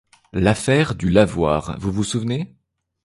L'affaire 0.33 0.95
du 0.95 1.09
lavoir, 1.11 1.77
vous 1.79 1.91
vous 1.91 2.03
souvenez? 2.03 2.55